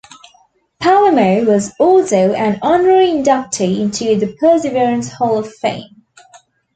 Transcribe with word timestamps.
Palermo 0.79 1.45
was 1.45 1.73
also 1.79 2.33
an 2.33 2.57
honorary 2.63 3.09
inductee 3.09 3.79
into 3.81 4.17
the 4.19 4.35
Perseverance 4.37 5.11
Hall 5.11 5.37
of 5.37 5.53
Fame. 5.57 6.03